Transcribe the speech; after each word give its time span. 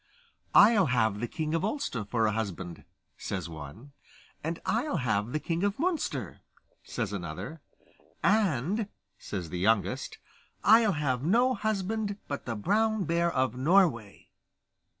'I'll 0.55 0.87
have 0.87 1.19
the 1.19 1.27
king 1.27 1.53
of 1.53 1.63
Ulster 1.63 2.03
for 2.03 2.25
a 2.25 2.31
husband,' 2.31 2.85
says 3.17 3.47
one; 3.47 3.91
'and 4.43 4.57
I'll 4.65 4.97
have 4.97 5.31
the 5.31 5.39
king 5.39 5.63
of 5.63 5.77
Munster,' 5.77 6.41
says 6.83 7.13
another; 7.13 7.61
'and,' 8.23 8.87
says 9.19 9.51
the 9.51 9.59
youngest, 9.59 10.17
'I'll 10.63 10.93
have 10.93 11.21
no 11.21 11.53
husband 11.53 12.17
but 12.27 12.47
the 12.47 12.55
Brown 12.55 13.03
Bear 13.03 13.31
of 13.31 13.55
Norway. 13.55 14.29